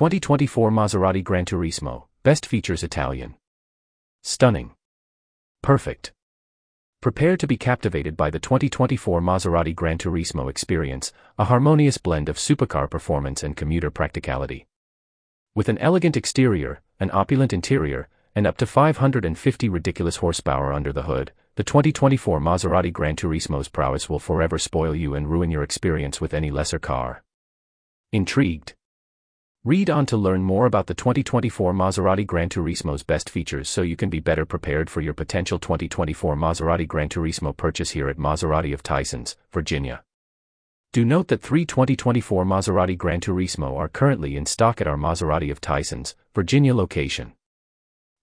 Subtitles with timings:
[0.00, 3.34] 2024 Maserati Gran Turismo, best features Italian.
[4.22, 4.70] Stunning.
[5.62, 6.12] Perfect.
[7.02, 12.38] Prepare to be captivated by the 2024 Maserati Gran Turismo experience, a harmonious blend of
[12.38, 14.66] supercar performance and commuter practicality.
[15.54, 21.02] With an elegant exterior, an opulent interior, and up to 550 ridiculous horsepower under the
[21.02, 26.22] hood, the 2024 Maserati Gran Turismo's prowess will forever spoil you and ruin your experience
[26.22, 27.22] with any lesser car.
[28.14, 28.72] Intrigued?
[29.62, 33.94] Read on to learn more about the 2024 Maserati Gran Turismo's best features so you
[33.94, 38.72] can be better prepared for your potential 2024 Maserati Gran Turismo purchase here at Maserati
[38.72, 40.02] of Tysons, Virginia.
[40.94, 45.50] Do note that three 2024 Maserati Gran Turismo are currently in stock at our Maserati
[45.50, 47.34] of Tysons, Virginia location.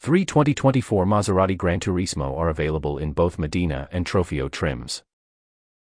[0.00, 5.02] Three 2024 Maserati Gran Turismo are available in both Modena and Trofeo trims.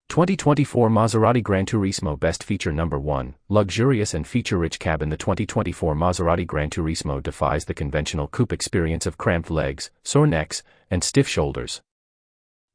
[0.09, 6.47] 2024 Maserati Gran Turismo Best Feature Number 1 Luxurious and feature-rich cabin The 2024 Maserati
[6.47, 11.83] Gran Turismo defies the conventional coupe experience of cramped legs, sore necks, and stiff shoulders.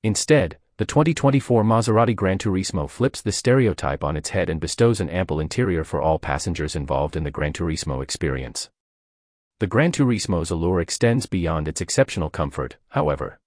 [0.04, 5.10] Instead, the 2024 Maserati Gran Turismo flips the stereotype on its head and bestows an
[5.10, 8.70] ample interior for all passengers involved in the Gran Turismo experience.
[9.58, 13.40] The Gran Turismo's allure extends beyond its exceptional comfort, however.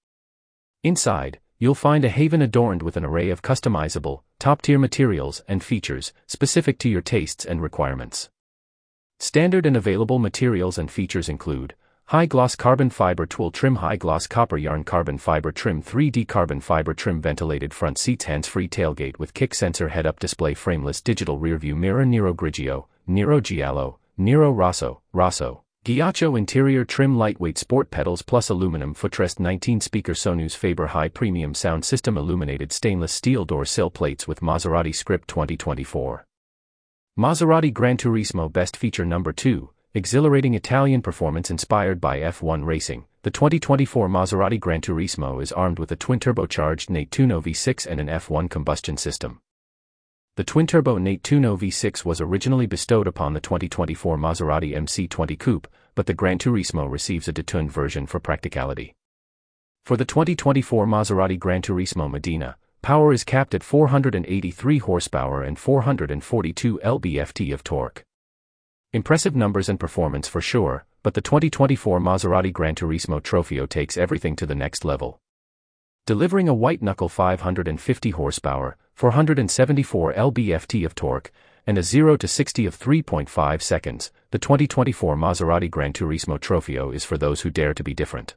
[0.84, 5.64] Inside, you'll find a haven adorned with an array of customizable, top tier materials and
[5.64, 8.30] features specific to your tastes and requirements.
[9.20, 11.74] Standard and available materials and features include
[12.06, 16.62] high gloss carbon fiber twill trim, high gloss copper yarn carbon fiber trim, 3D carbon
[16.62, 21.02] fiber trim, ventilated front seats, hands free tailgate with kick sensor, head up display, frameless
[21.02, 25.64] digital rearview mirror, Nero Grigio, Nero Giallo, Nero Rosso, Rosso.
[25.88, 31.54] Ghiaccio interior trim lightweight sport pedals plus aluminum footrest 19 speaker Sonus Faber high premium
[31.54, 36.26] sound system illuminated stainless steel door sill plates with Maserati script 2024.
[37.18, 43.06] Maserati Gran Turismo best feature number 2, exhilarating Italian performance inspired by F1 racing.
[43.22, 48.08] The 2024 Maserati Gran Turismo is armed with a twin turbocharged Nettuno V6 and an
[48.08, 49.40] F1 combustion system.
[50.38, 56.14] The twin-turbo Nettuno V6 was originally bestowed upon the 2024 Maserati MC20 Coupe, but the
[56.14, 58.94] Gran Turismo receives a detuned version for practicality.
[59.84, 66.82] For the 2024 Maserati Gran Turismo Modena, power is capped at 483 horsepower and 442
[66.84, 68.04] lb-ft of torque.
[68.94, 74.36] Impressive numbers and performance for sure, but the 2024 Maserati Gran Turismo Trofeo takes everything
[74.36, 75.20] to the next level.
[76.06, 81.32] Delivering a white knuckle 550 horsepower, 474 lb-ft of torque,
[81.68, 87.06] and a 0 to 60 of 3.5 seconds, the 2024 Maserati Gran Turismo Trofeo is
[87.06, 88.36] for those who dare to be different.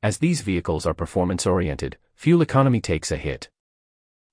[0.00, 3.48] As these vehicles are performance oriented, fuel economy takes a hit.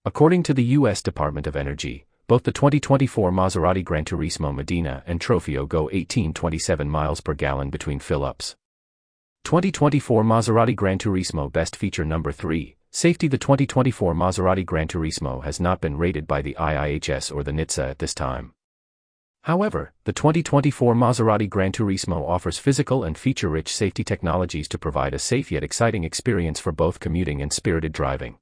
[0.05, 1.01] According to the U.S.
[1.01, 7.19] Department of Energy, both the 2024 Maserati Gran Turismo Modena and Trofeo go 1827 miles
[7.19, 8.55] per gallon between fill-ups.
[9.45, 15.61] 2024 Maserati Gran Turismo Best Feature Number 3 Safety The 2024 Maserati Gran Turismo has
[15.61, 18.51] not been rated by the IIHS or the NHTSA at this time.
[19.43, 25.19] However, the 2024 Maserati Gran Turismo offers physical and feature-rich safety technologies to provide a
[25.19, 28.39] safe yet exciting experience for both commuting and spirited driving.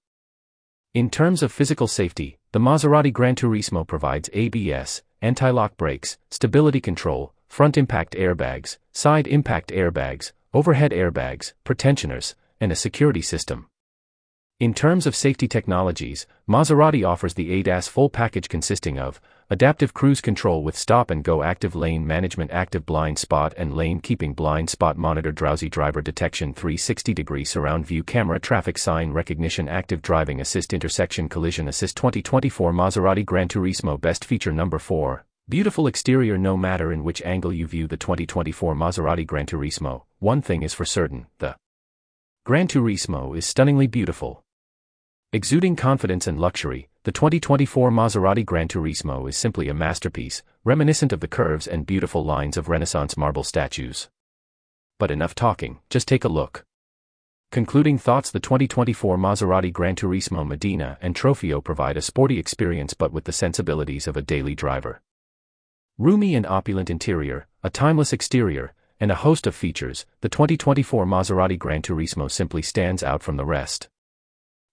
[0.96, 7.36] In terms of physical safety, the Maserati Gran Turismo provides ABS, anti-lock brakes, stability control,
[7.48, 13.68] front impact airbags, side impact airbags, overhead airbags, pretensioners, and a security system.
[14.60, 20.20] In terms of safety technologies, Maserati offers the ADAS full package consisting of adaptive cruise
[20.20, 24.70] control with stop and go active lane management active blind spot and lane keeping blind
[24.70, 30.42] spot monitor drowsy driver detection 360 degree surround view camera traffic sign recognition active driving
[30.42, 36.58] assist intersection collision assist 2024 Maserati Gran Turismo best feature number 4 beautiful exterior no
[36.58, 40.04] matter in which angle you view the 2024 Maserati Gran Turismo.
[40.20, 41.56] One thing is for certain the
[42.46, 44.44] Gran Turismo is stunningly beautiful
[45.32, 51.20] Exuding confidence and luxury, the 2024 Maserati Gran Turismo is simply a masterpiece, reminiscent of
[51.20, 54.10] the curves and beautiful lines of Renaissance marble statues.
[54.98, 56.66] But enough talking, just take a look.
[57.52, 63.14] Concluding thoughts The 2024 Maserati Gran Turismo Modena and Trofeo provide a sporty experience but
[63.14, 65.00] with the sensibilities of a daily driver.
[66.00, 71.60] Roomy and opulent interior, a timeless exterior, and a host of features, the 2024 Maserati
[71.60, 73.90] Gran Turismo simply stands out from the rest.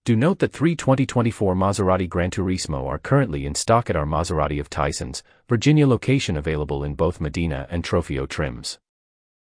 [0.05, 4.59] Do note that three 2024 Maserati Gran Turismo are currently in stock at our Maserati
[4.59, 8.79] of Tysons, Virginia location available in both Modena and Trofeo trims.